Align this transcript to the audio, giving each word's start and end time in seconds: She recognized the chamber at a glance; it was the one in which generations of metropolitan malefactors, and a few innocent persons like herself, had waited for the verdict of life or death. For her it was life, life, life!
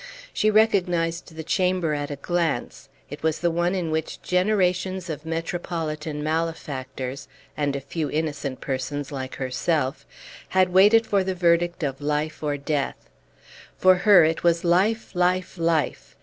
She 0.33 0.49
recognized 0.49 1.35
the 1.35 1.43
chamber 1.43 1.93
at 1.93 2.09
a 2.09 2.15
glance; 2.15 2.89
it 3.11 3.21
was 3.21 3.37
the 3.37 3.51
one 3.51 3.75
in 3.75 3.91
which 3.91 4.19
generations 4.23 5.11
of 5.11 5.27
metropolitan 5.27 6.23
malefactors, 6.23 7.27
and 7.55 7.75
a 7.75 7.79
few 7.81 8.09
innocent 8.09 8.61
persons 8.61 9.11
like 9.11 9.35
herself, 9.35 10.07
had 10.57 10.69
waited 10.69 11.05
for 11.05 11.23
the 11.23 11.35
verdict 11.35 11.83
of 11.83 12.01
life 12.01 12.41
or 12.41 12.57
death. 12.57 13.11
For 13.77 13.93
her 13.97 14.23
it 14.25 14.43
was 14.43 14.63
life, 14.63 15.13
life, 15.13 15.59
life! 15.59 16.15